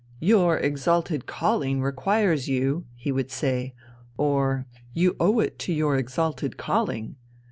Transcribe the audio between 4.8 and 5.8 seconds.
"You owe it to